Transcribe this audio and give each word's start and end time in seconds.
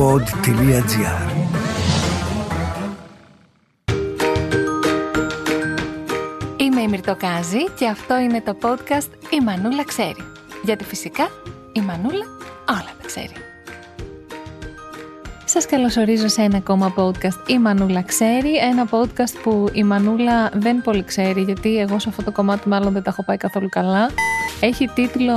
pod.gr 0.00 1.30
Είμαι 6.56 6.80
η 6.80 6.88
Μυρτοκάζη 6.88 7.70
και 7.78 7.86
αυτό 7.86 8.18
είναι 8.18 8.40
το 8.40 8.56
podcast 8.62 9.08
«Η 9.30 9.40
Μανούλα 9.44 9.84
ξέρει». 9.84 10.24
Γιατί 10.64 10.84
φυσικά 10.84 11.28
η 11.72 11.80
Μανούλα 11.80 12.24
όλα 12.68 12.92
τα 13.00 13.06
ξέρει. 13.06 13.49
Σας 15.52 15.66
καλωσορίζω 15.66 16.28
σε 16.28 16.42
ένα 16.42 16.56
ακόμα 16.56 16.94
podcast 16.96 17.48
«Η 17.48 17.58
Μανούλα 17.58 18.02
ξέρει». 18.02 18.56
Ένα 18.56 18.88
podcast 18.90 19.40
που 19.42 19.68
η 19.72 19.82
Μανούλα 19.84 20.50
δεν 20.54 20.82
πολύ 20.82 21.02
ξέρει 21.02 21.42
γιατί 21.42 21.78
εγώ 21.78 21.98
σε 21.98 22.08
αυτό 22.08 22.22
το 22.22 22.32
κομμάτι 22.32 22.68
μάλλον 22.68 22.92
δεν 22.92 23.02
τα 23.02 23.10
έχω 23.10 23.24
πάει 23.24 23.36
καθόλου 23.36 23.68
καλά. 23.68 24.10
Έχει 24.60 24.88
τίτλο 24.88 25.36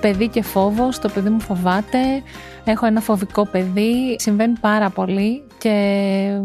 «Παιδί 0.00 0.28
και 0.28 0.42
φόβος», 0.42 0.98
το 0.98 1.08
παιδί 1.08 1.28
μου 1.28 1.40
φοβάται. 1.40 1.98
Έχω 2.64 2.86
ένα 2.86 3.00
φοβικό 3.00 3.46
παιδί, 3.46 4.16
συμβαίνει 4.18 4.54
πάρα 4.60 4.90
πολύ 4.90 5.42
και 5.62 6.40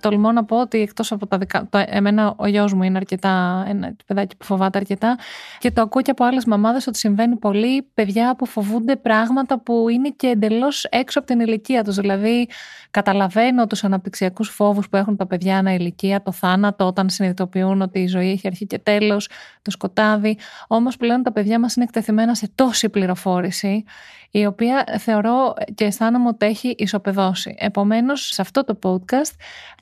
τολμώ 0.00 0.32
να 0.32 0.44
πω 0.44 0.60
ότι 0.60 0.80
εκτός 0.80 1.12
από 1.12 1.26
τα 1.26 1.38
δικά... 1.38 1.66
Το, 1.70 1.84
εμένα 1.86 2.34
ο 2.36 2.46
γιος 2.46 2.72
μου 2.72 2.82
είναι 2.82 2.96
αρκετά 2.96 3.64
ένα 3.68 3.96
παιδάκι 4.06 4.36
που 4.36 4.44
φοβάται 4.44 4.78
αρκετά 4.78 5.18
και 5.58 5.70
το 5.70 5.82
ακούω 5.82 6.02
και 6.02 6.10
από 6.10 6.24
άλλες 6.24 6.44
μαμάδες 6.44 6.86
ότι 6.86 6.98
συμβαίνει 6.98 7.36
πολύ 7.36 7.82
παιδιά 7.94 8.34
που 8.36 8.46
φοβούνται 8.46 8.96
πράγματα 8.96 9.58
που 9.60 9.88
είναι 9.88 10.08
και 10.08 10.26
εντελώς 10.26 10.84
έξω 10.84 11.18
από 11.18 11.28
την 11.28 11.40
ηλικία 11.40 11.84
τους. 11.84 11.96
Δηλαδή 11.96 12.48
καταλαβαίνω 12.90 13.66
τους 13.66 13.84
αναπτυξιακούς 13.84 14.48
φόβους 14.48 14.88
που 14.88 14.96
έχουν 14.96 15.16
τα 15.16 15.26
παιδιά 15.26 15.56
ένα 15.56 15.74
ηλικία, 15.74 16.22
το 16.22 16.32
θάνατο 16.32 16.86
όταν 16.86 17.10
συνειδητοποιούν 17.10 17.82
ότι 17.82 17.98
η 17.98 18.06
ζωή 18.06 18.30
έχει 18.30 18.46
αρχή 18.46 18.66
και 18.66 18.78
τέλος, 18.78 19.28
το 19.62 19.70
σκοτάδι. 19.70 20.38
Όμως 20.66 20.96
πλέον 20.96 21.22
τα 21.22 21.32
παιδιά 21.32 21.58
μας 21.58 21.76
είναι 21.76 21.84
εκτεθειμένα 21.84 22.34
σε 22.34 22.50
τόση 22.54 22.88
πληροφόρηση 22.88 23.84
η 24.30 24.46
οποία 24.46 24.84
θεωρώ 24.98 25.54
και 25.74 25.84
αισθάνομαι 25.84 26.28
ότι 26.28 26.46
έχει 26.46 26.74
ισοπεδώσει. 26.78 27.54
Επομένως, 27.58 28.28
σε 28.32 28.42
αυτό 28.42 28.64
το 28.64 28.78
podcast 28.82 29.34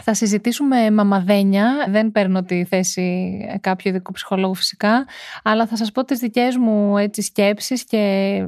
θα 0.03 0.15
συζητήσουμε 0.15 0.91
μαμαδένια, 0.91 1.87
δεν 1.89 2.13
παίρνω 2.13 2.43
τη 2.43 2.65
θέση 2.65 3.39
κάποιου 3.61 3.91
ειδικού 3.91 4.13
ψυχολόγου 4.13 4.55
φυσικά, 4.55 5.07
αλλά 5.43 5.67
θα 5.67 5.77
σας 5.77 5.93
πω 5.93 6.05
τις 6.05 6.19
δικές 6.19 6.57
μου 6.57 6.99
έτσι, 6.99 7.23
σκέψεις 7.23 7.85
και 7.85 8.45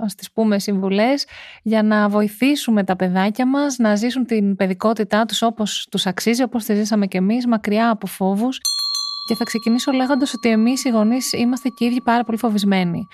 ας 0.00 0.14
τις 0.14 0.32
πούμε 0.32 0.58
συμβουλές 0.58 1.26
για 1.62 1.82
να 1.82 2.08
βοηθήσουμε 2.08 2.84
τα 2.84 2.96
παιδάκια 2.96 3.46
μας 3.46 3.76
να 3.78 3.94
ζήσουν 3.94 4.26
την 4.26 4.56
παιδικότητά 4.56 5.24
τους 5.24 5.42
όπως 5.42 5.86
τους 5.90 6.06
αξίζει, 6.06 6.42
όπως 6.42 6.64
τη 6.64 6.74
ζήσαμε 6.74 7.06
κι 7.06 7.16
εμείς, 7.16 7.46
μακριά 7.46 7.90
από 7.90 8.06
φόβους. 8.06 8.60
Και 9.28 9.34
θα 9.34 9.44
ξεκινήσω 9.44 9.92
λέγοντας 9.92 10.34
ότι 10.34 10.48
εμείς 10.48 10.84
οι 10.84 10.88
γονείς 10.88 11.32
είμαστε 11.32 11.68
και 11.68 11.84
οι 11.84 11.86
ίδιοι 11.86 12.00
πάρα 12.00 12.24
πολύ 12.24 12.38
φοβισμένοι. 12.38 13.06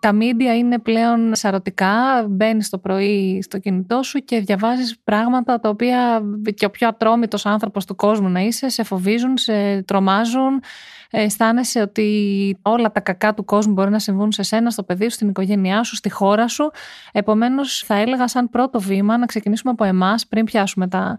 Τα 0.00 0.12
μίντια 0.12 0.56
είναι 0.56 0.78
πλέον 0.78 1.34
σαρωτικά. 1.34 2.26
Μπαίνεις 2.28 2.68
το 2.68 2.78
πρωί 2.78 3.42
στο 3.42 3.58
κινητό 3.58 4.02
σου 4.02 4.18
και 4.18 4.40
διαβάζεις 4.40 4.98
πράγματα 5.04 5.60
τα 5.60 5.68
οποία 5.68 6.22
και 6.54 6.64
ο 6.64 6.70
πιο 6.70 6.88
ατρόμητος 6.88 7.46
άνθρωπος 7.46 7.84
του 7.84 7.96
κόσμου 7.96 8.28
να 8.28 8.40
είσαι, 8.40 8.68
σε 8.68 8.82
φοβίζουν, 8.82 9.38
σε 9.38 9.82
τρομάζουν. 9.82 10.62
Αισθάνεσαι 11.10 11.80
ότι 11.80 12.58
όλα 12.62 12.92
τα 12.92 13.00
κακά 13.00 13.34
του 13.34 13.44
κόσμου 13.44 13.72
μπορεί 13.72 13.90
να 13.90 13.98
συμβούν 13.98 14.32
σε 14.32 14.42
σένα, 14.42 14.70
στο 14.70 14.82
παιδί 14.82 15.04
σου, 15.04 15.10
στην 15.10 15.28
οικογένειά 15.28 15.82
σου, 15.82 15.96
στη 15.96 16.10
χώρα 16.10 16.48
σου. 16.48 16.70
Επομένως, 17.12 17.82
θα 17.86 17.94
έλεγα 17.94 18.28
σαν 18.28 18.50
πρώτο 18.50 18.80
βήμα 18.80 19.18
να 19.18 19.26
ξεκινήσουμε 19.26 19.72
από 19.72 19.84
εμάς 19.84 20.26
πριν 20.26 20.44
πιάσουμε 20.44 20.88
τα 20.88 21.18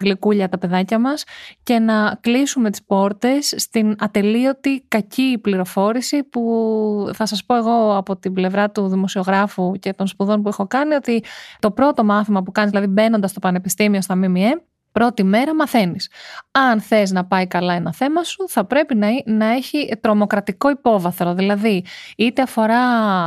γλυκούλια 0.00 0.48
τα 0.48 0.58
παιδάκια 0.58 0.98
μας 0.98 1.24
και 1.62 1.78
να 1.78 2.18
κλείσουμε 2.20 2.70
τις 2.70 2.84
πόρτες 2.84 3.54
στην 3.56 3.96
ατελείωτη 3.98 4.84
κακή 4.88 5.38
πληροφόρηση 5.42 6.24
που 6.24 7.10
θα 7.14 7.26
σας 7.26 7.44
πω 7.44 7.56
εγώ 7.56 7.96
από 7.96 8.15
την 8.16 8.32
πλευρά 8.32 8.70
του 8.70 8.88
δημοσιογράφου 8.88 9.72
και 9.72 9.92
των 9.92 10.06
σπουδών 10.06 10.42
που 10.42 10.48
έχω 10.48 10.66
κάνει 10.66 10.94
ότι 10.94 11.24
το 11.58 11.70
πρώτο 11.70 12.04
μάθημα 12.04 12.42
που 12.42 12.52
κάνεις, 12.52 12.70
δηλαδή 12.70 12.88
μπαίνοντας 12.88 13.30
στο 13.30 13.40
πανεπιστήμιο 13.40 14.02
στα 14.02 14.16
ΜΜΕ, 14.16 14.62
Πρώτη 14.98 15.24
μέρα 15.24 15.54
μαθαίνεις. 15.54 16.10
Αν 16.50 16.80
θες 16.80 17.10
να 17.10 17.24
πάει 17.24 17.46
καλά 17.46 17.74
ένα 17.74 17.92
θέμα 17.92 18.22
σου, 18.22 18.48
θα 18.48 18.64
πρέπει 18.64 18.94
να, 18.94 19.08
να 19.24 19.46
έχει 19.46 19.92
τρομοκρατικό 20.00 20.70
υπόβαθρο. 20.70 21.34
Δηλαδή, 21.34 21.84
είτε 22.16 22.42
αφορά 22.42 22.80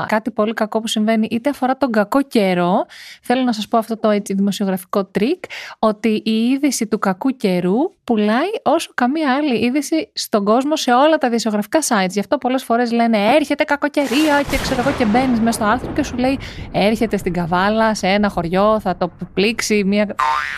κάτι 0.07 0.31
πολύ 0.31 0.53
κακό 0.53 0.79
που 0.79 0.87
συμβαίνει, 0.87 1.27
είτε 1.31 1.49
αφορά 1.49 1.77
τον 1.77 1.91
κακό 1.91 2.21
καιρό. 2.21 2.85
Θέλω 3.21 3.43
να 3.43 3.53
σας 3.53 3.67
πω 3.67 3.77
αυτό 3.77 3.97
το 3.97 4.09
έτσι, 4.09 4.33
δημοσιογραφικό 4.33 5.05
τρικ, 5.05 5.43
ότι 5.79 6.21
η 6.25 6.31
είδηση 6.31 6.87
του 6.87 6.99
κακού 6.99 7.29
καιρού 7.29 7.75
πουλάει 8.03 8.49
όσο 8.63 8.91
καμία 8.93 9.33
άλλη 9.33 9.65
είδηση 9.65 10.11
στον 10.13 10.45
κόσμο 10.45 10.75
σε 10.75 10.91
όλα 10.91 11.17
τα 11.17 11.27
δημοσιογραφικά 11.27 11.79
sites. 11.79 12.09
Γι' 12.09 12.19
αυτό 12.19 12.37
πολλές 12.37 12.63
φορές 12.63 12.91
λένε 12.91 13.17
Έρχεται 13.35 13.63
κακοκαιρία 13.63 14.41
και 14.49 14.57
ξέρω 14.57 14.81
εγώ 14.81 14.91
και 14.97 15.05
μπαίνεις 15.05 15.39
μέσα 15.39 15.51
στο 15.51 15.65
άρθρο 15.65 15.91
και 15.91 16.03
σου 16.03 16.17
λέει 16.17 16.39
Έρχεται 16.71 17.17
στην 17.17 17.33
Καβάλα, 17.33 17.95
σε 17.95 18.07
ένα 18.07 18.29
χωριό, 18.29 18.79
θα 18.79 18.97
το 18.97 19.11
πλήξει 19.33 19.83
μια. 19.83 20.15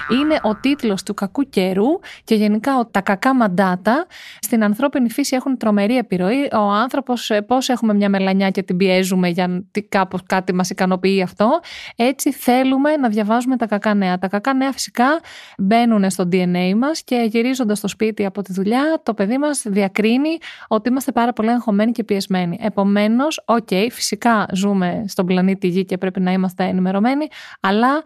Είναι 0.09 0.39
ο 0.43 0.55
τίτλος 0.55 1.00
του 1.03 1.13
κακού 1.13 1.49
καιρού 1.49 1.99
και 2.23 2.35
γενικά 2.35 2.87
τα 2.91 3.01
κακά 3.01 3.35
μαντάτα 3.35 4.05
στην 4.39 4.63
ανθρώπινη 4.63 5.09
φύση 5.09 5.35
έχουν 5.35 5.57
τρομερή 5.57 5.97
επιρροή. 5.97 6.49
Ο 6.53 6.71
άνθρωπος, 6.71 7.29
ε, 7.29 7.41
πώς 7.41 7.69
έχουμε 7.69 7.93
μια 7.93 8.09
μελανιά 8.09 8.49
και 8.49 8.63
την 8.63 8.77
πιέζουμε 8.77 9.27
για 9.27 9.63
κάπως 9.89 10.21
κάτι 10.25 10.53
μας 10.53 10.69
ικανοποιεί 10.69 11.21
αυτό, 11.21 11.59
έτσι 11.95 12.31
θέλουμε 12.31 12.95
να 12.95 13.09
διαβάζουμε 13.09 13.57
τα 13.57 13.65
κακά 13.65 13.93
νέα. 13.93 14.19
Τα 14.19 14.27
κακά 14.27 14.53
νέα 14.53 14.71
φυσικά 14.71 15.19
μπαίνουν 15.57 16.09
στο 16.09 16.27
DNA 16.31 16.73
μας 16.75 17.03
και 17.03 17.27
γυρίζοντας 17.29 17.77
στο 17.77 17.87
σπίτι 17.87 18.25
από 18.25 18.41
τη 18.41 18.53
δουλειά, 18.53 18.99
το 19.03 19.13
παιδί 19.13 19.37
μας 19.37 19.63
διακρίνει 19.65 20.37
ότι 20.67 20.89
είμαστε 20.89 21.11
πάρα 21.11 21.33
πολύ 21.33 21.49
αγχωμένοι 21.49 21.91
και 21.91 22.03
πιεσμένοι. 22.03 22.59
Επομένως, 22.61 23.41
OK, 23.45 23.67
okay, 23.69 23.87
φυσικά 23.91 24.45
ζούμε 24.53 25.05
στον 25.07 25.25
πλανήτη 25.25 25.67
Γη 25.67 25.85
και 25.85 25.97
πρέπει 25.97 26.19
να 26.19 26.31
είμαστε 26.31 26.63
ενημερωμένοι, 26.63 27.27
αλλά 27.59 28.01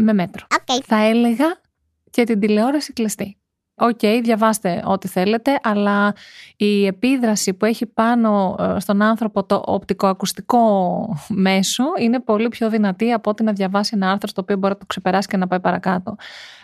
με 0.00 0.12
μέτρο. 0.12 0.46
Okay. 0.50 0.80
Θα 0.84 0.96
έλεγα 0.96 1.60
και 2.12 2.24
την 2.24 2.40
τηλεόραση 2.40 2.92
κλειστή. 2.92 3.36
OK, 3.74 3.98
okay, 4.02 4.20
διαβάστε 4.22 4.82
ό,τι 4.84 5.08
θέλετε, 5.08 5.58
αλλά 5.62 6.14
η 6.56 6.86
επίδραση 6.86 7.54
που 7.54 7.64
έχει 7.64 7.86
πάνω 7.86 8.56
ε, 8.58 8.80
στον 8.80 9.02
άνθρωπο 9.02 9.44
το 9.44 9.62
οπτικοακουστικό 9.66 10.56
μέσο 11.28 11.84
είναι 11.98 12.20
πολύ 12.20 12.48
πιο 12.48 12.70
δυνατή 12.70 13.12
από 13.12 13.30
ότι 13.30 13.42
να 13.42 13.52
διαβάσει 13.52 13.92
ένα 13.94 14.10
άρθρο 14.10 14.28
στο 14.28 14.40
οποίο 14.40 14.56
μπορεί 14.56 14.72
να 14.72 14.78
το 14.78 14.86
ξεπεράσει 14.86 15.28
και 15.28 15.36
να 15.36 15.46
πάει 15.46 15.60
παρακάτω. 15.60 16.16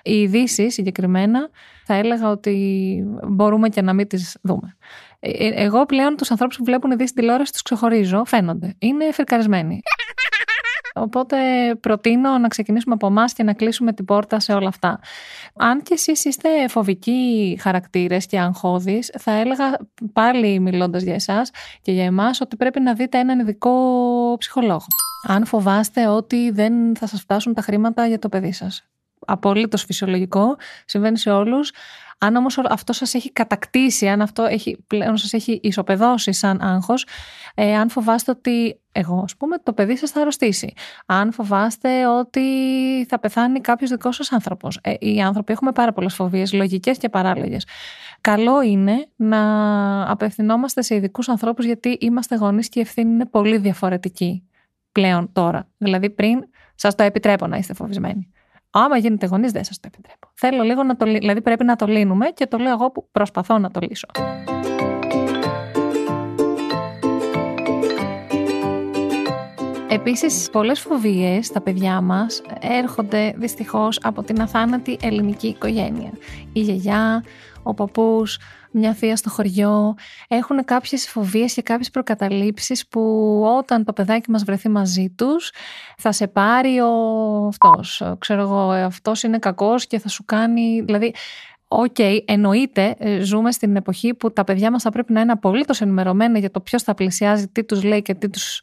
Οι 0.03 0.21
ειδήσει 0.21 0.71
συγκεκριμένα 0.71 1.49
θα 1.85 1.95
έλεγα 1.95 2.31
ότι 2.31 3.05
μπορούμε 3.29 3.69
και 3.69 3.83
να 3.83 3.93
μην 3.93 4.07
τις 4.09 4.37
δούμε. 4.43 4.77
Ε, 5.21 5.31
ε, 5.31 5.65
εγώ 5.65 5.87
πλέον 5.87 6.17
τους 6.17 6.31
ανθρώπους 6.31 6.57
που 6.57 6.65
βλέπουν 6.65 6.91
ειδήσει 6.91 7.15
τηλεόραση 7.15 7.53
τους 7.53 7.63
ξεχωρίζω, 7.63 8.25
φαίνονται. 8.25 8.75
Είναι 8.79 9.13
φερκαρισμένοι. 9.13 9.81
Οπότε 10.95 11.37
προτείνω 11.81 12.39
να 12.39 12.49
ξεκινήσουμε 12.49 12.95
από 12.95 13.07
εμάς 13.07 13.33
και 13.33 13.43
να 13.43 13.53
κλείσουμε 13.53 13.93
την 13.93 14.05
πόρτα 14.05 14.41
σε 14.41 14.53
όλα 14.53 14.69
αυτά. 14.69 15.01
Αν 15.57 15.83
και 15.83 15.95
εσείς 15.95 16.25
είστε 16.25 16.69
φοβικοί 16.69 17.59
χαρακτήρες 17.61 18.27
και 18.27 18.41
αγχώδεις, 18.41 19.13
θα 19.19 19.33
έλεγα 19.33 19.77
πάλι 20.13 20.61
μιλώντας 20.61 21.03
για 21.03 21.15
εσάς 21.15 21.51
και 21.83 21.93
για 21.93 22.05
εμάς 22.05 22.41
ότι 22.41 22.57
πρέπει 22.57 22.81
να 22.81 22.95
δείτε 22.95 23.19
έναν 23.19 23.39
ειδικό 23.39 23.73
ψυχολόγο. 24.39 24.87
Αν 25.27 25.45
φοβάστε 25.45 26.07
ότι 26.07 26.51
δεν 26.51 26.97
θα 26.97 27.07
σας 27.07 27.21
φτάσουν 27.21 27.55
τα 27.55 27.63
χρήματα 27.63 28.07
για 28.07 28.19
το 28.19 28.29
παιδί 28.29 28.53
σας. 28.53 28.89
Απολύτως 29.27 29.85
φυσιολογικό, 29.85 30.57
συμβαίνει 30.85 31.19
σε 31.19 31.31
όλους. 31.31 31.73
Αν 32.19 32.37
όμως 32.37 32.59
αυτό 32.59 32.93
σας 32.93 33.15
έχει 33.15 33.33
κατακτήσει, 33.33 34.09
αν 34.09 34.21
αυτό 34.21 34.45
έχει, 34.45 34.85
πλέον 34.87 35.17
σας 35.17 35.33
έχει 35.33 35.61
ισοπεδώσει 35.63 36.33
σαν 36.33 36.61
άγχος, 36.61 37.07
ε, 37.55 37.77
αν 37.77 37.91
φοβάστε 37.91 38.31
ότι 38.31 38.81
εγώ, 38.93 39.21
ας 39.25 39.37
πούμε, 39.37 39.59
το 39.59 39.73
παιδί 39.73 39.97
σας 39.97 40.11
θα 40.11 40.21
αρρωστήσει. 40.21 40.73
Αν 41.07 41.33
φοβάστε 41.33 42.07
ότι 42.07 42.43
θα 43.09 43.19
πεθάνει 43.19 43.61
κάποιος 43.61 43.91
δικός 43.91 44.17
σας 44.17 44.33
άνθρωπος. 44.33 44.79
Ε, 44.83 44.95
οι 44.99 45.21
άνθρωποι 45.21 45.53
έχουμε 45.53 45.73
πάρα 45.73 45.93
πολλές 45.93 46.15
φοβίες, 46.15 46.53
λογικές 46.53 46.99
και 46.99 47.09
παράλογες. 47.09 47.67
Καλό 48.21 48.63
είναι 48.63 49.07
να 49.17 50.11
απευθυνόμαστε 50.11 50.83
σε 50.83 50.95
ειδικούς 50.95 51.29
ανθρώπους 51.29 51.65
γιατί 51.65 51.89
είμαστε 52.01 52.37
γονείς 52.37 52.69
και 52.69 52.79
η 52.79 52.83
ευθύνη 52.83 53.11
είναι 53.11 53.27
πολύ 53.27 53.59
διαφορετική 53.59 54.43
πλέον 54.93 55.33
τώρα. 55.33 55.69
Δηλαδή 55.77 56.11
πριν 56.11 56.45
σας 56.75 56.95
το 56.95 57.03
επιτρέπω 57.03 57.47
να 57.47 57.57
είστε 57.57 57.75
φοβισμένοι. 57.75 58.33
Άμα 58.71 58.97
γίνετε 58.97 59.27
γονείς, 59.27 59.53
δεν 59.53 59.65
σας 59.65 59.81
το 59.81 59.89
επιτρέπω. 59.93 60.29
Θέλω 60.35 60.63
λίγο 60.63 60.83
να 60.83 60.97
το 60.97 61.05
Δηλαδή 61.05 61.41
πρέπει 61.43 61.65
να 61.65 61.77
το 61.77 61.87
λύνουμε 61.87 62.29
και 62.29 62.47
το 62.47 62.59
λέω 62.59 62.73
εγώ 62.73 62.91
που 62.91 63.09
προσπαθώ 63.13 63.59
να 63.59 63.71
το 63.71 63.81
λύσω. 63.83 64.07
Επίσης, 69.91 70.51
πολλές 70.51 70.81
φοβίες 70.81 71.47
στα 71.47 71.61
παιδιά 71.61 72.01
μας 72.01 72.43
έρχονται 72.61 73.35
δυστυχώς 73.37 74.01
από 74.03 74.23
την 74.23 74.41
αθάνατη 74.41 74.99
ελληνική 75.03 75.47
οικογένεια. 75.47 76.11
Η 76.53 76.61
γιαγιά, 76.61 77.25
ο 77.69 77.75
παππούς, 77.75 78.39
μια 78.71 78.95
θεία 78.95 79.17
στο 79.17 79.31
χωριό. 79.31 79.95
Έχουν 80.29 80.65
κάποιες 80.65 81.09
φοβίες 81.09 81.55
και 81.55 81.63
κάποιες 81.63 81.91
προκαταλήψεις 81.91 82.89
που 82.89 83.01
όταν 83.59 83.85
το 83.85 83.93
παιδάκι 83.93 84.31
μας 84.31 84.45
βρεθεί 84.45 84.69
μαζί 84.69 85.15
τους 85.17 85.53
θα 85.97 86.13
σε 86.13 86.27
πάρει 86.27 86.81
ο 86.81 87.47
αυτός. 87.47 88.03
Ξέρω 88.19 88.41
εγώ, 88.41 88.71
αυτός 88.71 89.23
είναι 89.23 89.39
κακός 89.39 89.87
και 89.87 89.99
θα 89.99 90.09
σου 90.09 90.25
κάνει... 90.25 90.81
Δηλαδή 90.81 91.15
OK, 91.71 91.95
okay, 91.99 92.19
εννοείται, 92.25 92.95
ε, 92.99 93.21
ζούμε 93.21 93.53
στην 93.53 93.77
εποχή 93.77 94.15
που 94.15 94.33
τα 94.33 94.45
παιδιά 94.45 94.71
μας 94.71 94.83
θα 94.83 94.91
πρέπει 94.91 95.13
να 95.13 95.21
είναι 95.21 95.33
απολύτως 95.33 95.81
ενημερωμένα 95.81 96.39
για 96.39 96.51
το 96.51 96.61
ποιος 96.61 96.83
θα 96.83 96.95
πλησιάζει, 96.95 97.49
τι 97.49 97.65
τους 97.65 97.83
λέει 97.83 98.03
και 98.03 98.15
τι 98.15 98.29
τους 98.31 98.63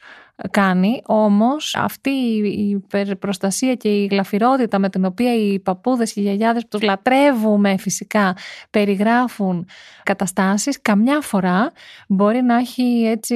κάνει. 0.51 1.01
Όμως 1.05 1.75
αυτή 1.75 2.09
η 2.09 2.69
υπερπροστασία 2.69 3.75
και 3.75 3.89
η 3.89 4.05
γλαφυρότητα 4.05 4.79
με 4.79 4.89
την 4.89 5.05
οποία 5.05 5.35
οι 5.35 5.59
παππούδες 5.59 6.13
και 6.13 6.19
οι 6.19 6.23
γιαγιάδες 6.23 6.61
που 6.61 6.67
τους 6.71 6.81
λατρεύουμε 6.81 7.77
φυσικά 7.77 8.37
περιγράφουν 8.69 9.67
καταστάσεις, 10.03 10.81
καμιά 10.81 11.21
φορά 11.21 11.71
μπορεί 12.07 12.41
να 12.41 12.55
έχει 12.55 13.03
έτσι 13.05 13.35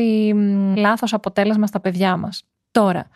λάθος 0.76 1.14
αποτέλεσμα 1.14 1.68
στα 1.68 1.80
παιδιά 1.80 2.18
μας. 2.18 2.44
Τώρα, 2.72 3.08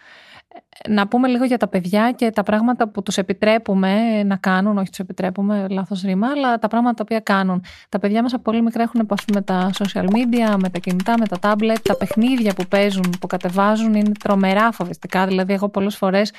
να 0.90 1.08
πούμε 1.08 1.28
λίγο 1.28 1.46
για 1.46 1.58
τα 1.58 1.68
παιδιά 1.68 2.12
και 2.12 2.30
τα 2.30 2.44
πράγματα 2.44 2.88
που 2.88 3.04
τους 3.04 3.18
επιτρέπουμε 3.18 4.24
να 4.24 4.36
κάνουν, 4.36 4.78
όχι 4.78 4.90
τους 4.90 5.00
επιτρέπουμε, 5.00 5.68
λάθος 5.70 6.02
ρήμα, 6.02 6.28
αλλά 6.28 6.60
τα 6.60 6.68
πράγματα 6.68 6.96
τα 6.96 7.04
οποία 7.04 7.20
κάνουν. 7.20 7.64
Τα 7.90 8.00
παιδιά 8.00 8.22
μας 8.22 8.34
από 8.34 8.42
πολύ 8.42 8.62
μικρά 8.62 8.84
έχουν 8.84 9.00
επαφή 9.00 9.26
με 9.34 9.42
τα 9.42 9.70
social 9.74 10.06
media, 10.06 10.56
με 10.58 10.70
τα 10.70 10.80
κινητά, 10.80 11.14
με 11.20 11.28
τα 11.28 11.38
tablet, 11.42 11.78
τα 11.84 11.98
παιχνίδια 11.98 12.54
που 12.54 12.66
παίζουν, 12.66 13.14
που 13.20 13.28
κατεβάζουν 13.28 13.94
είναι 13.94 14.12
τρομερά 14.20 14.72
φοβιστικά. 14.72 15.26
Δηλαδή 15.26 15.54
εγώ 15.54 15.70
πολλές 15.70 15.96
φορές 15.96 16.32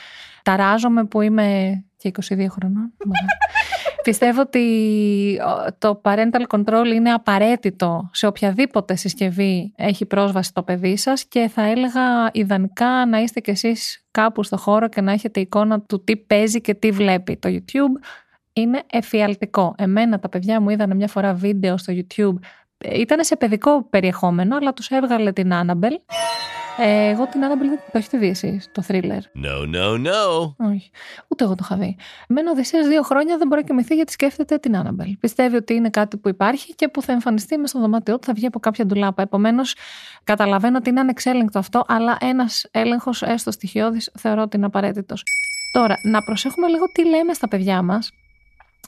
ταράζομαι 0.44 1.04
που 1.04 1.20
είμαι 1.20 1.78
και 1.96 2.10
22 2.28 2.46
χρονών. 2.50 2.92
Πιστεύω 4.02 4.40
ότι 4.40 5.38
το 5.78 6.00
parental 6.04 6.42
control 6.48 6.86
είναι 6.94 7.12
απαραίτητο 7.12 8.10
σε 8.12 8.26
οποιαδήποτε 8.26 8.96
συσκευή 8.96 9.72
έχει 9.76 10.06
πρόσβαση 10.06 10.52
το 10.52 10.62
παιδί 10.62 10.96
σας 10.96 11.24
και 11.24 11.50
θα 11.52 11.62
έλεγα 11.62 12.30
ιδανικά 12.32 13.06
να 13.06 13.18
είστε 13.18 13.40
κι 13.40 13.50
εσείς 13.50 14.04
κάπου 14.10 14.42
στο 14.42 14.56
χώρο 14.56 14.88
και 14.88 15.00
να 15.00 15.12
έχετε 15.12 15.40
εικόνα 15.40 15.80
του 15.80 16.04
τι 16.04 16.16
παίζει 16.16 16.60
και 16.60 16.74
τι 16.74 16.90
βλέπει. 16.90 17.36
Το 17.36 17.48
YouTube 17.52 18.04
είναι 18.52 18.82
εφιαλτικό. 18.90 19.74
Εμένα 19.78 20.18
τα 20.18 20.28
παιδιά 20.28 20.60
μου 20.60 20.70
είδανε 20.70 20.94
μια 20.94 21.08
φορά 21.08 21.34
βίντεο 21.34 21.76
στο 21.76 21.92
YouTube 21.96 22.38
ήταν 22.92 23.24
σε 23.24 23.36
παιδικό 23.36 23.84
περιεχόμενο, 23.90 24.56
αλλά 24.56 24.72
τους 24.72 24.88
έβγαλε 24.88 25.32
την 25.32 25.50
Annabelle 25.52 25.98
ε, 26.78 27.08
εγώ 27.08 27.26
την 27.26 27.40
Annabelle 27.44 27.68
δεν 27.68 27.78
το 27.92 27.98
έχετε 27.98 28.18
δει 28.18 28.28
εσεί, 28.28 28.60
το 28.72 28.82
thriller. 28.88 29.20
No, 29.44 29.74
no, 29.74 30.06
no. 30.06 30.54
Όχι. 30.56 30.90
Ούτε 31.28 31.44
εγώ 31.44 31.54
το 31.54 31.62
είχα 31.64 31.76
δει. 31.76 31.96
Μένω 32.28 32.50
Οδυσσέα 32.50 32.88
δύο 32.88 33.02
χρόνια 33.02 33.38
δεν 33.38 33.48
μπορεί 33.48 33.60
να 33.60 33.66
κοιμηθεί 33.66 33.94
γιατί 33.94 34.12
σκέφτεται 34.12 34.58
την 34.58 34.74
Annabelle. 34.76 35.12
Πιστεύει 35.20 35.56
ότι 35.56 35.74
είναι 35.74 35.90
κάτι 35.90 36.16
που 36.16 36.28
υπάρχει 36.28 36.74
και 36.74 36.88
που 36.88 37.02
θα 37.02 37.12
εμφανιστεί 37.12 37.56
μέσα 37.56 37.68
στο 37.68 37.80
δωμάτιό 37.80 38.18
του, 38.18 38.26
θα 38.26 38.32
βγει 38.32 38.46
από 38.46 38.58
κάποια 38.58 38.86
ντουλάπα. 38.86 39.22
Επομένως, 39.22 39.76
καταλαβαίνω 40.24 40.76
ότι 40.76 40.90
είναι 40.90 41.00
ανεξέλεγκτο 41.00 41.58
αυτό, 41.58 41.84
αλλά 41.88 42.16
ένας 42.20 42.66
έλεγχος 42.70 43.22
έστω 43.22 43.50
στοιχειώδης 43.50 44.10
θεωρώ 44.18 44.42
ότι 44.42 44.56
είναι 44.56 44.66
απαραίτητος. 44.66 45.22
Τώρα, 45.72 45.94
να 46.02 46.22
προσέχουμε 46.22 46.68
λίγο 46.68 46.84
τι 46.92 47.08
λέμε 47.08 47.32
στα 47.32 47.48
παιδιά 47.48 47.82
μας. 47.82 48.10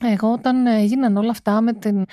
Εγώ 0.01 0.33
όταν 0.33 0.67
έγιναν 0.67 1.17
όλα 1.17 1.31
αυτά 1.31 1.61
με 1.61 1.73
την 1.73 2.05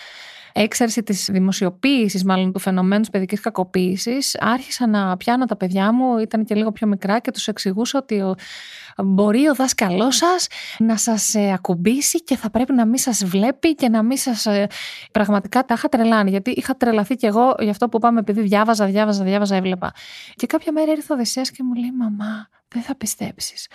έξαρση 0.53 1.03
της 1.03 1.29
δημοσιοποίησης, 1.31 2.23
μάλλον 2.23 2.51
του 2.53 2.59
φαινομένου 2.59 3.01
της 3.01 3.09
παιδικής 3.09 3.39
κακοποίησης, 3.39 4.38
άρχισα 4.39 4.88
να 4.88 5.17
πιάνω 5.17 5.45
τα 5.45 5.55
παιδιά 5.55 5.94
μου, 5.94 6.17
ήταν 6.17 6.45
και 6.45 6.55
λίγο 6.55 6.71
πιο 6.71 6.88
μικρά 6.88 7.19
και 7.19 7.31
τους 7.31 7.47
εξηγούσα 7.47 8.00
ότι 8.00 8.19
ο, 8.19 8.35
μπορεί 9.03 9.47
ο 9.47 9.53
δάσκαλός 9.53 10.15
σας 10.15 10.47
να 10.79 10.97
σας 10.97 11.35
ε, 11.35 11.51
ακουμπήσει 11.51 12.23
και 12.23 12.35
θα 12.35 12.50
πρέπει 12.50 12.73
να 12.73 12.85
μην 12.85 12.97
σας 12.97 13.25
βλέπει 13.25 13.75
και 13.75 13.89
να 13.89 14.03
μην 14.03 14.17
σας. 14.17 14.45
Ε, 14.45 14.67
πραγματικά 15.11 15.65
τα 15.65 15.73
είχα 15.73 15.89
τρελάνει. 15.89 16.29
Γιατί 16.29 16.51
είχα 16.51 16.77
τρελαθεί 16.77 17.15
κι 17.15 17.25
εγώ 17.25 17.56
γι' 17.59 17.69
αυτό 17.69 17.89
που 17.89 17.99
πάμε, 17.99 18.19
επειδή 18.19 18.41
διάβαζα, 18.41 18.85
διάβαζα, 18.85 19.23
διάβαζα, 19.23 19.56
έβλεπα. 19.56 19.94
Και 20.35 20.47
κάποια 20.47 20.71
μέρα 20.71 20.91
ήρθε 20.91 21.13
ο 21.13 21.15
Δεσσέα 21.15 21.44
και 21.44 21.63
μου 21.63 21.73
λέει: 21.73 21.91
Μαμά, 21.91 22.49
δεν 22.73 22.81
θα 22.81 22.95
πιστέψεις. 22.95 23.67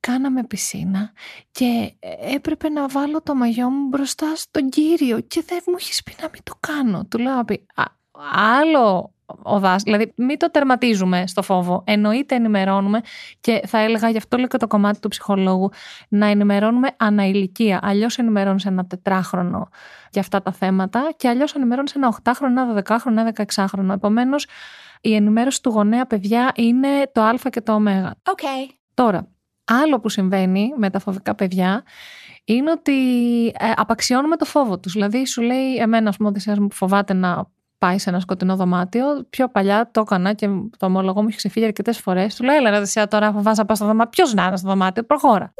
Κάναμε 0.00 0.44
πισίνα 0.44 1.12
και 1.50 1.94
έπρεπε 2.34 2.68
να 2.68 2.88
βάλω 2.88 3.22
το 3.22 3.34
μαγιό 3.34 3.70
μου 3.70 3.88
μπροστά 3.88 4.36
στον 4.36 4.68
κύριο 4.68 5.20
και 5.20 5.42
δεν 5.46 5.62
μου 5.66 5.74
έχεις 5.78 6.02
πει 6.02 6.14
να 6.20 6.28
μην 6.32 6.42
το 6.42 6.54
κάνω. 6.60 7.06
Του 7.06 7.18
λέω 7.18 7.44
άλλο 8.32 9.14
ο 9.42 9.58
δάς, 9.58 9.82
δηλαδή 9.82 10.12
μην 10.16 10.38
το 10.38 10.50
τερματίζουμε 10.50 11.26
στο 11.26 11.42
φόβο. 11.42 11.82
Εννοείται 11.86 12.34
ενημερώνουμε 12.34 13.00
και 13.40 13.60
θα 13.66 13.78
έλεγα 13.78 14.08
γι' 14.08 14.16
αυτό 14.16 14.36
λέω 14.36 14.46
και 14.46 14.56
το 14.56 14.66
κομμάτι 14.66 15.00
του 15.00 15.08
ψυχολόγου 15.08 15.70
να 16.08 16.26
ενημερώνουμε 16.26 16.88
αναηλικία. 16.96 17.78
Αλλιώς 17.82 18.18
ενημερώνεις 18.18 18.64
ένα 18.64 18.86
τετράχρονο 18.86 19.68
για 20.10 20.20
αυτά 20.20 20.42
τα 20.42 20.52
θέματα 20.52 21.12
και 21.16 21.28
αλλιώς 21.28 21.54
ενημερώνεις 21.54 21.94
ένα 21.94 22.08
οχτάχρονο, 22.08 22.60
ένα 22.60 22.72
δεκάχρονο, 22.72 23.16
ένα 23.16 23.24
δεκαεξάχρονο. 23.24 23.92
Επομένως, 23.92 24.46
η 25.00 25.14
ενημέρωση 25.14 25.62
του 25.62 25.70
γονέα 25.70 26.06
παιδιά 26.06 26.52
είναι 26.54 26.88
το 27.12 27.22
α 27.22 27.34
και 27.50 27.60
το 27.60 27.72
ω. 27.72 27.80
Okay. 28.22 28.74
Τώρα, 28.94 29.28
άλλο 29.64 30.00
που 30.00 30.08
συμβαίνει 30.08 30.72
με 30.76 30.90
τα 30.90 30.98
φοβικά 30.98 31.34
παιδιά 31.34 31.82
είναι 32.44 32.70
ότι 32.70 32.92
ε, 33.46 33.70
απαξιώνουμε 33.76 34.36
το 34.36 34.44
φόβο 34.44 34.78
τους. 34.78 34.92
Δηλαδή 34.92 35.26
σου 35.26 35.42
λέει 35.42 35.76
εμένα 35.76 36.08
ας 36.08 36.16
πούμε 36.16 36.32
μου 36.46 36.66
που 36.66 36.74
φοβάται 36.74 37.12
να 37.12 37.46
πάει 37.82 37.98
σε 37.98 38.10
ένα 38.10 38.20
σκοτεινό 38.20 38.56
δωμάτιο. 38.56 39.04
Πιο 39.30 39.48
παλιά 39.48 39.88
το 39.92 40.00
έκανα 40.00 40.32
και 40.32 40.46
το 40.78 40.86
ομολογό 40.86 41.20
μου 41.22 41.28
έχει 41.28 41.36
ξεφύγει 41.36 41.66
αρκετές 41.66 41.98
φορές. 41.98 42.34
Του 42.34 42.44
λέω: 42.44 42.54
Έλα, 42.54 42.70
ρε, 42.70 43.06
τώρα 43.06 43.32
φοβάσαι 43.32 43.60
να 43.60 43.66
πάω 43.66 43.76
στο 43.76 43.86
δωμάτιο. 43.86 44.10
Ποιος 44.10 44.34
να 44.34 44.46
είναι 44.46 44.56
στο 44.56 44.68
δωμάτιο, 44.68 45.02
προχώρα 45.02 45.54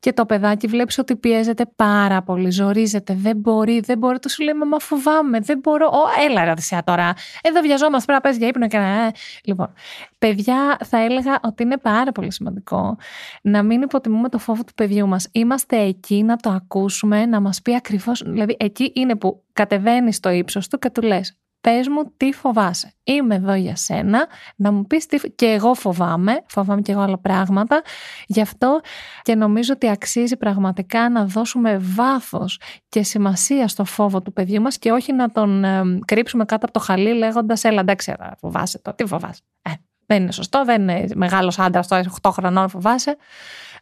και 0.00 0.12
το 0.12 0.26
παιδάκι 0.26 0.66
βλέπεις 0.66 0.98
ότι 0.98 1.16
πιέζεται 1.16 1.66
πάρα 1.76 2.22
πολύ, 2.22 2.50
ζορίζεται, 2.50 3.14
δεν 3.14 3.36
μπορεί, 3.36 3.80
δεν 3.80 3.98
μπορεί, 3.98 4.18
το 4.18 4.28
σου 4.28 4.42
λέει 4.42 4.54
Μα 4.54 4.78
φοβάμαι, 4.78 5.40
δεν 5.40 5.58
μπορώ. 5.58 5.86
Ω, 5.86 6.22
έλα 6.28 6.44
ρε 6.44 6.54
θυσιά 6.56 6.82
τώρα. 6.84 7.14
Εδώ 7.42 7.60
βιαζόμαστε, 7.60 8.12
πρέπει 8.12 8.22
να 8.22 8.30
πες 8.30 8.36
για 8.36 8.48
ύπνο 8.48 8.66
και 8.66 8.78
να. 8.78 9.04
Ε. 9.04 9.10
Λοιπόν, 9.44 9.72
παιδιά, 10.18 10.78
θα 10.84 10.98
έλεγα 10.98 11.38
ότι 11.42 11.62
είναι 11.62 11.76
πάρα 11.78 12.12
πολύ 12.12 12.32
σημαντικό 12.32 12.96
να 13.42 13.62
μην 13.62 13.82
υποτιμούμε 13.82 14.28
το 14.28 14.38
φόβο 14.38 14.64
του 14.64 14.74
παιδιού 14.74 15.06
μας. 15.06 15.28
Είμαστε 15.32 15.76
εκεί 15.76 16.22
να 16.22 16.36
το 16.36 16.50
ακούσουμε, 16.50 17.26
να 17.26 17.40
μας 17.40 17.62
πει 17.62 17.74
ακριβώς. 17.74 18.22
Δηλαδή, 18.26 18.56
εκεί 18.58 18.92
είναι 18.94 19.16
που 19.16 19.42
κατεβαίνεις 19.52 20.16
στο 20.16 20.30
ύψος 20.30 20.68
του 20.68 20.78
και 20.78 20.90
του 20.90 21.02
λες: 21.02 21.38
πες 21.60 21.88
μου 21.88 22.12
τι 22.16 22.32
φοβάσαι. 22.32 22.94
Είμαι 23.04 23.34
εδώ 23.34 23.54
για 23.54 23.76
σένα, 23.76 24.26
να 24.56 24.72
μου 24.72 24.86
πεις 24.86 25.06
τι... 25.06 25.30
Και 25.30 25.46
εγώ 25.46 25.74
φοβάμαι, 25.74 26.44
φοβάμαι 26.46 26.80
και 26.80 26.92
εγώ 26.92 27.00
άλλα 27.00 27.18
πράγματα. 27.18 27.82
Γι' 28.26 28.40
αυτό 28.40 28.80
και 29.22 29.34
νομίζω 29.34 29.72
ότι 29.72 29.88
αξίζει 29.88 30.36
πραγματικά 30.36 31.10
να 31.10 31.24
δώσουμε 31.24 31.78
βάθος 31.80 32.60
και 32.88 33.02
σημασία 33.02 33.68
στο 33.68 33.84
φόβο 33.84 34.22
του 34.22 34.32
παιδιού 34.32 34.60
μας 34.60 34.78
και 34.78 34.90
όχι 34.90 35.12
να 35.12 35.30
τον 35.30 35.64
ε, 35.64 35.82
κρύψουμε 36.04 36.44
κάτω 36.44 36.64
από 36.64 36.74
το 36.74 36.80
χαλί 36.80 37.12
λέγοντας 37.14 37.64
έλα 37.64 37.80
εντάξει 37.80 38.14
φοβάσαι 38.38 38.78
το, 38.78 38.94
τι 38.94 39.06
φοβάσαι. 39.06 39.40
Ε, 39.62 39.70
δεν 40.06 40.22
είναι 40.22 40.32
σωστό, 40.32 40.64
δεν 40.64 40.82
είναι 40.82 41.06
μεγάλος 41.14 41.58
άντρας 41.58 41.88
τώρα 41.88 42.02
8 42.22 42.30
χρονών 42.32 42.68
φοβάσαι. 42.68 43.16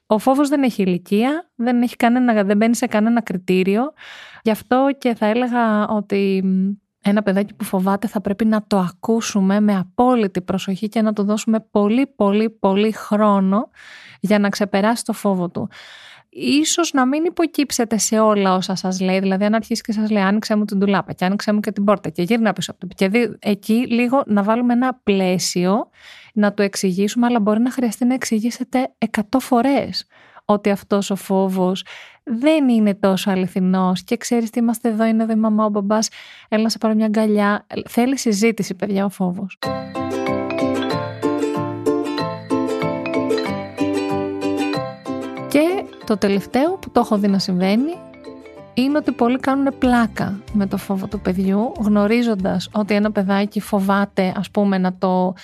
Ο 0.06 0.18
φόβος 0.18 0.48
δεν 0.48 0.62
έχει 0.62 0.82
ηλικία, 0.82 1.50
δεν, 1.54 1.82
έχει 1.82 1.96
κανένα, 1.96 2.44
δεν 2.44 2.56
μπαίνει 2.56 2.76
σε 2.76 2.86
κανένα 2.86 3.22
κριτήριο. 3.22 3.92
Γι' 4.42 4.50
αυτό 4.50 4.88
και 4.98 5.14
θα 5.14 5.26
έλεγα 5.26 5.88
ότι 5.88 6.44
ένα 7.02 7.22
παιδάκι 7.22 7.54
που 7.54 7.64
φοβάται 7.64 8.06
θα 8.06 8.20
πρέπει 8.20 8.44
να 8.44 8.64
το 8.66 8.78
ακούσουμε 8.78 9.60
με 9.60 9.76
απόλυτη 9.76 10.40
προσοχή 10.40 10.88
και 10.88 11.02
να 11.02 11.12
του 11.12 11.24
δώσουμε 11.24 11.66
πολύ 11.70 12.06
πολύ 12.06 12.50
πολύ 12.50 12.92
χρόνο 12.92 13.70
για 14.20 14.38
να 14.38 14.48
ξεπεράσει 14.48 15.04
το 15.04 15.12
φόβο 15.12 15.48
του. 15.48 15.68
Ίσως 16.30 16.92
να 16.92 17.06
μην 17.06 17.24
υποκύψετε 17.24 17.98
σε 17.98 18.18
όλα 18.18 18.54
όσα 18.54 18.74
σας 18.74 19.00
λέει, 19.00 19.18
δηλαδή 19.18 19.44
αν 19.44 19.54
αρχίσει 19.54 19.82
και 19.82 19.92
σας 19.92 20.10
λέει 20.10 20.22
άνοιξε 20.22 20.56
μου 20.56 20.64
την 20.64 20.78
τουλάπα 20.78 21.12
και 21.12 21.24
άνοιξε 21.24 21.52
μου 21.52 21.60
και 21.60 21.72
την 21.72 21.84
πόρτα 21.84 22.08
και 22.08 22.22
γύρνα 22.22 22.52
πίσω 22.52 22.70
από 22.70 22.80
το 22.80 22.86
και 22.94 23.08
δει, 23.08 23.36
εκεί 23.38 23.86
λίγο 23.86 24.22
να 24.26 24.42
βάλουμε 24.42 24.72
ένα 24.72 25.00
πλαίσιο, 25.02 25.88
να 26.34 26.54
το 26.54 26.62
εξηγήσουμε, 26.62 27.26
αλλά 27.26 27.40
μπορεί 27.40 27.60
να 27.60 27.70
χρειαστεί 27.70 28.04
να 28.04 28.14
εξηγήσετε 28.14 28.92
εκατό 28.98 29.40
φορές 29.40 30.06
ότι 30.44 30.70
αυτός 30.70 31.10
ο 31.10 31.16
φόβος 31.16 31.84
δεν 32.30 32.68
είναι 32.68 32.94
τόσο 32.94 33.30
αληθινός 33.30 34.02
και 34.02 34.16
ξέρεις 34.16 34.50
τι 34.50 34.58
είμαστε 34.58 34.88
εδώ, 34.88 35.04
είναι 35.04 35.22
εδώ 35.22 35.32
η 35.32 35.36
μαμά, 35.36 35.64
ο 35.64 35.68
μπαμπάς, 35.68 36.08
έλα 36.48 36.62
να 36.62 36.68
σε 36.68 36.78
πάρω 36.78 36.94
μια 36.94 37.06
αγκαλιά. 37.06 37.66
Θέλει 37.88 38.18
συζήτηση, 38.18 38.74
παιδιά, 38.74 39.04
ο 39.04 39.08
φόβος. 39.08 39.58
Και 45.48 45.84
το 46.06 46.16
τελευταίο 46.16 46.76
που 46.76 46.90
το 46.90 47.00
έχω 47.00 47.18
δει 47.18 47.28
να 47.28 47.38
συμβαίνει 47.38 47.92
είναι 48.74 48.98
ότι 48.98 49.12
πολλοί 49.12 49.38
κάνουν 49.38 49.78
πλάκα 49.78 50.40
με 50.52 50.66
το 50.66 50.76
φόβο 50.76 51.06
του 51.06 51.20
παιδιού, 51.20 51.72
γνωρίζοντας 51.78 52.68
ότι 52.72 52.94
ένα 52.94 53.12
παιδάκι 53.12 53.60
φοβάται, 53.60 54.32
ας 54.36 54.50
πούμε, 54.50 54.78
να 54.78 54.94
το 54.98 55.34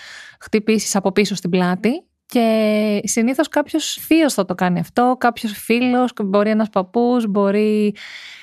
χτυπήσεις 0.41 0.97
από 0.97 1.12
πίσω 1.12 1.35
στην 1.35 1.50
πλάτη 1.50 2.05
και 2.35 3.00
συνήθως 3.05 3.49
κάποιος 3.49 3.99
θείος 4.00 4.35
θα 4.35 4.45
το 4.45 4.55
κάνει 4.55 4.79
αυτό, 4.79 5.17
κάποιος 5.19 5.53
φίλος, 5.53 6.12
μπορεί 6.25 6.50
ένας 6.50 6.71
παππούς, 6.71 7.26
μπορεί... 7.26 7.95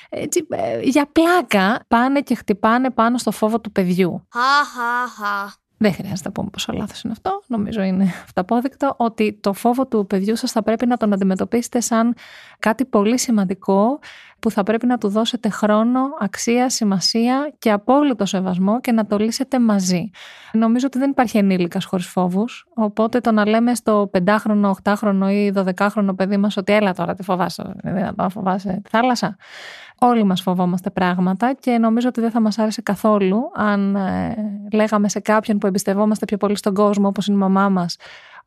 Έτσι, 0.10 0.48
ε, 0.50 0.80
για 0.82 1.10
πλάκα 1.12 1.84
πάνε 1.88 2.22
και 2.22 2.36
χτυπάνε 2.36 2.90
πάνω 2.90 3.18
στο 3.18 3.32
φόβο 3.32 3.60
του 3.60 3.72
παιδιού. 3.72 4.28
Δεν 5.78 5.94
χρειάζεται 5.94 6.22
να 6.28 6.32
πούμε 6.32 6.50
πόσο 6.50 6.74
λάθος 6.74 7.02
είναι 7.02 7.14
αυτό. 7.14 7.42
Νομίζω 7.48 7.82
είναι 7.82 8.04
αυταπόδεικτο 8.24 8.94
ότι 8.98 9.38
το 9.42 9.54
φόβο 9.54 9.88
του 9.88 10.08
παιδιού 10.08 10.36
σας 10.36 10.52
θα 10.52 10.64
πρέπει 10.64 10.86
να 10.86 10.98
τον 10.98 11.14
αντιμετωπίσετε 11.14 11.80
σαν 11.80 12.16
κάτι 12.60 12.86
πολύ 12.86 13.20
σημαντικό 13.20 14.00
που 14.42 14.52
θα 14.52 14.64
πρέπει 14.64 14.86
να 14.86 14.98
του 14.98 15.08
δώσετε 15.08 15.50
χρόνο, 15.50 16.00
αξία, 16.20 16.70
σημασία 16.70 17.54
και 17.60 17.72
απόλυτο 17.72 18.26
σεβασμό 18.26 18.80
και 18.82 18.92
να 18.92 19.06
το 19.06 19.18
λύσετε 19.18 19.60
μαζί. 19.60 20.10
Νομίζω 20.52 20.86
ότι 20.86 20.98
δεν 20.98 21.10
υπάρχει 21.10 21.38
ενήλικας 21.38 21.86
χωρίς 21.86 22.08
φόβους. 22.08 22.68
Οπότε 22.74 23.20
το 23.20 23.32
να 23.32 23.48
λέμε 23.48 23.76
στο 23.76 24.08
πεντάχρονο, 24.12 24.70
οχτάχρονο 24.70 25.30
ή 25.30 25.50
δωδεκάχρονο 25.50 26.14
παιδί 26.14 26.38
μας 26.38 26.58
ότι 26.58 26.74
έλα 26.74 26.94
τώρα, 26.94 27.14
τι 27.14 27.24
φοβάσαι, 27.24 27.64
δεν 27.84 28.14
θα 28.16 28.30
φοβάσαι 28.30 28.80
τη 28.84 28.90
θάλασσα. 28.90 29.38
Όλοι 30.00 30.24
μας 30.24 30.42
φοβόμαστε 30.42 30.90
πράγματα 30.90 31.54
και 31.54 31.78
νομίζω 31.78 32.08
ότι 32.08 32.22
δεν 32.22 32.32
θα 32.32 32.42
μας 32.42 32.58
άρεσε 32.58 32.82
καθόλου 32.82 33.42
αν 33.56 33.96
ε, 33.96 34.36
λέγαμε 34.74 35.10
σε 35.10 35.20
κάποιον 35.20 35.58
που 35.58 35.68
εμπιστευόμαστε 35.68 36.26
πιο 36.26 36.38
πολύ 36.38 36.58
στον 36.58 36.74
κόσμο 36.74 37.08
όπως 37.08 37.28
είναι 37.28 37.38
η 37.38 37.40
μαμά 37.40 37.70
μας 37.70 37.96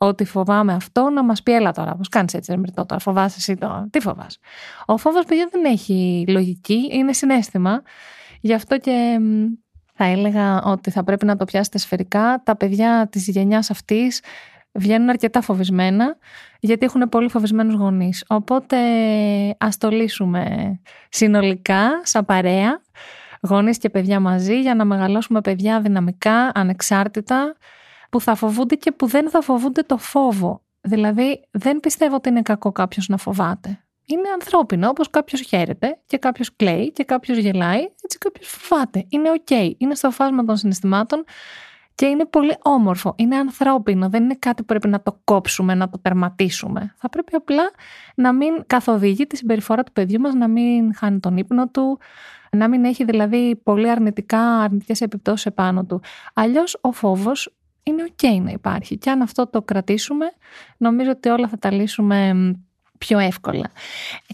ότι 0.06 0.24
φοβάμαι 0.24 0.72
αυτό 0.72 1.10
να 1.10 1.22
μας 1.24 1.42
πει 1.42 1.52
έλα 1.52 1.72
τώρα, 1.72 1.94
πώς 1.94 2.08
κάνεις 2.08 2.34
έτσι 2.34 2.52
ρεμερτό 2.52 2.86
τώρα, 2.86 3.00
φοβάσαι 3.00 3.36
εσύ 3.38 3.56
τώρα, 3.56 3.88
τι 3.90 4.00
φοβάσαι. 4.00 4.38
Ο 4.86 4.96
φόβος 4.96 5.24
παιδιά 5.24 5.48
δεν 5.50 5.64
έχει 5.64 6.24
λογική, 6.28 6.88
είναι 6.92 7.12
συνέστημα, 7.12 7.82
γι' 8.40 8.54
αυτό 8.54 8.78
και 8.78 9.18
θα 9.94 10.04
έλεγα 10.04 10.62
ότι 10.62 10.90
θα 10.90 11.04
πρέπει 11.04 11.26
να 11.26 11.36
το 11.36 11.44
πιάσετε 11.44 11.78
σφαιρικά. 11.78 12.42
Τα 12.44 12.56
παιδιά 12.56 13.08
της 13.10 13.28
γενιάς 13.28 13.70
αυτής 13.70 14.22
βγαίνουν 14.72 15.08
αρκετά 15.08 15.40
φοβισμένα 15.40 16.16
γιατί 16.60 16.84
έχουν 16.84 17.08
πολύ 17.08 17.28
φοβισμένους 17.28 17.74
γονείς. 17.74 18.24
Οπότε 18.28 18.76
ας 19.58 19.78
το 19.78 19.88
λύσουμε 19.88 20.74
συνολικά, 21.08 22.00
σαν 22.02 22.24
παρέα, 22.24 22.80
γονείς 23.40 23.78
και 23.78 23.90
παιδιά 23.90 24.20
μαζί 24.20 24.60
για 24.60 24.74
να 24.74 24.84
μεγαλώσουμε 24.84 25.40
παιδιά 25.40 25.80
δυναμικά, 25.80 26.50
ανεξάρτητα, 26.54 27.56
που 28.14 28.20
θα 28.20 28.34
φοβούνται 28.34 28.74
και 28.74 28.92
που 28.92 29.06
δεν 29.06 29.30
θα 29.30 29.40
φοβούνται 29.40 29.82
το 29.82 29.96
φόβο. 29.96 30.62
Δηλαδή 30.80 31.48
δεν 31.50 31.80
πιστεύω 31.80 32.14
ότι 32.14 32.28
είναι 32.28 32.42
κακό 32.42 32.72
κάποιος 32.72 33.08
να 33.08 33.16
φοβάται. 33.16 33.84
Είναι 34.06 34.28
ανθρώπινο, 34.34 34.88
όπως 34.88 35.10
κάποιος 35.10 35.40
χαίρεται 35.40 36.00
και 36.06 36.18
κάποιος 36.18 36.56
κλαίει 36.56 36.92
και 36.92 37.04
κάποιος 37.04 37.38
γελάει, 37.38 37.80
έτσι 38.02 38.18
κάποιος 38.18 38.48
φοβάται. 38.48 39.06
Είναι 39.08 39.30
οκ, 39.30 39.50
είναι 39.78 39.94
στο 39.94 40.10
φάσμα 40.10 40.44
των 40.44 40.56
συναισθημάτων 40.56 41.24
και 41.94 42.06
είναι 42.06 42.24
πολύ 42.24 42.56
όμορφο. 42.62 43.14
Είναι 43.16 43.36
ανθρώπινο. 43.36 44.08
Δεν 44.08 44.22
είναι 44.22 44.36
κάτι 44.38 44.56
που 44.56 44.64
πρέπει 44.64 44.88
να 44.88 45.02
το 45.02 45.20
κόψουμε, 45.24 45.74
να 45.74 45.88
το 45.88 45.98
τερματίσουμε. 45.98 46.94
Θα 46.96 47.08
πρέπει 47.08 47.34
απλά 47.34 47.70
να 48.14 48.32
μην 48.32 48.64
καθοδηγεί 48.66 49.26
τη 49.26 49.36
συμπεριφορά 49.36 49.82
του 49.82 49.92
παιδιού 49.92 50.20
μας, 50.20 50.34
να 50.34 50.48
μην 50.48 50.94
χάνει 50.94 51.20
τον 51.20 51.36
ύπνο 51.36 51.68
του, 51.68 51.98
να 52.50 52.68
μην 52.68 52.84
έχει 52.84 53.04
δηλαδή 53.04 53.60
πολύ 53.62 53.90
αρνητικά, 53.90 54.40
αρνητικές 54.40 55.00
επιπτώσεις 55.00 55.46
επάνω 55.46 55.84
του. 55.84 56.00
Αλλιώς 56.34 56.78
ο 56.80 56.92
φόβος 56.92 57.54
είναι 57.84 58.04
ok 58.08 58.40
να 58.42 58.50
υπάρχει. 58.50 58.98
Και 58.98 59.10
αν 59.10 59.22
αυτό 59.22 59.46
το 59.46 59.62
κρατήσουμε, 59.62 60.32
νομίζω 60.76 61.10
ότι 61.10 61.28
όλα 61.28 61.48
θα 61.48 61.58
τα 61.58 61.72
λύσουμε 61.72 62.34
πιο 62.98 63.18
εύκολα. 63.18 63.70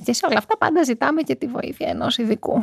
Και 0.05 0.13
σε 0.13 0.27
όλα 0.29 0.39
αυτά 0.39 0.59
πάντα 0.59 0.83
ζητάμε 0.83 1.23
και 1.23 1.35
τη 1.35 1.47
βοήθεια 1.47 1.89
ενός 1.89 2.19
ειδικού. 2.19 2.63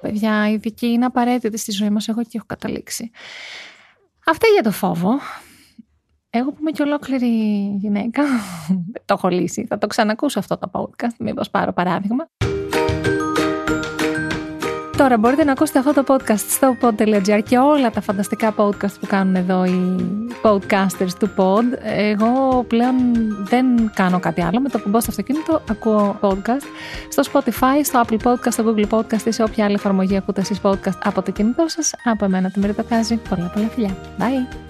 Παιδιά, 0.00 0.48
η 0.48 0.52
ειδική 0.52 0.86
είναι 0.86 1.04
απαραίτητη 1.04 1.58
στη 1.58 1.72
ζωή 1.72 1.90
μας, 1.90 2.08
εγώ 2.08 2.22
και 2.22 2.30
έχω 2.32 2.46
καταλήξει. 2.46 3.10
Αυτά 4.26 4.46
για 4.52 4.62
το 4.62 4.70
φόβο. 4.70 5.10
Εγώ 6.30 6.52
που 6.52 6.56
είμαι 6.60 6.70
και 6.70 6.82
ολόκληρη 6.82 7.26
γυναίκα, 7.80 8.22
το 9.06 9.14
έχω 9.14 9.28
λύσει. 9.28 9.66
Θα 9.66 9.78
το 9.78 9.86
ξανακούσω 9.86 10.38
αυτό 10.38 10.58
το 10.58 10.70
podcast, 10.72 11.16
μήπως 11.18 11.50
πάρω 11.50 11.72
παράδειγμα. 11.72 12.26
Τώρα 15.00 15.18
μπορείτε 15.18 15.44
να 15.44 15.52
ακούσετε 15.52 15.78
αυτό 15.78 15.92
το 15.92 16.04
podcast 16.06 16.44
στο 16.48 16.76
pod.gr 16.80 17.40
και 17.48 17.58
όλα 17.58 17.90
τα 17.90 18.00
φανταστικά 18.00 18.54
podcast 18.56 18.92
που 19.00 19.06
κάνουν 19.06 19.34
εδώ 19.34 19.64
οι 19.64 19.96
podcasters 20.42 21.12
του 21.18 21.30
pod. 21.36 21.78
Εγώ 21.82 22.64
πλέον 22.68 22.94
δεν 23.44 23.90
κάνω 23.94 24.20
κάτι 24.20 24.42
άλλο. 24.42 24.60
Με 24.60 24.68
το 24.68 24.78
που 24.78 24.88
μπω 24.88 25.00
στο 25.00 25.10
αυτοκίνητο 25.10 25.62
ακούω 25.70 26.18
podcast 26.20 26.64
στο 27.08 27.22
Spotify, 27.32 27.80
στο 27.82 28.02
Apple 28.06 28.18
Podcast, 28.22 28.50
στο 28.50 28.64
Google 28.66 28.88
Podcast 28.88 29.26
ή 29.26 29.30
σε 29.30 29.42
όποια 29.42 29.64
άλλη 29.64 29.74
εφαρμογή 29.74 30.16
ακούτε 30.16 30.40
εσείς 30.40 30.60
podcast 30.62 30.98
από 31.02 31.22
το 31.22 31.30
κινητό 31.30 31.64
σας. 31.68 31.94
Από 32.04 32.24
εμένα 32.24 32.50
τη 32.50 32.60
Μεριτοκάζη. 32.60 33.20
Πολλά 33.28 33.50
πολλά 33.54 33.66
φιλιά. 33.66 33.96
Bye! 34.18 34.69